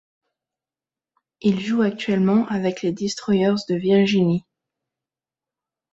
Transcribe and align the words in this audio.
Il 1.41 1.59
joue 1.59 1.83
actuellement 1.83 2.47
avec 2.47 2.81
les 2.81 2.91
Destroyers 2.91 3.53
de 3.69 3.75
Virginie. 3.75 4.43